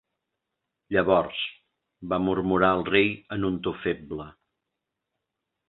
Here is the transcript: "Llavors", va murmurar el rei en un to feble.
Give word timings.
"Llavors", 0.95 1.41
va 2.15 2.19
murmurar 2.29 2.71
el 2.79 2.83
rei 2.89 3.13
en 3.39 3.47
un 3.53 3.63
to 3.69 3.77
feble. 3.87 4.29